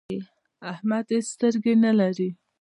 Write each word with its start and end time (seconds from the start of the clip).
احمد 0.71 1.05
هيڅ 1.13 1.25
سترګې 1.35 1.73
نه 1.83 1.91
لري. 1.99 2.29